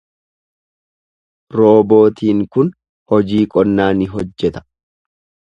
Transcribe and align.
Roobootiin 1.59 2.41
kun 2.57 2.73
hojii 3.13 3.45
qonnaa 3.55 3.91
ni 4.01 4.09
hojjeta. 4.15 4.69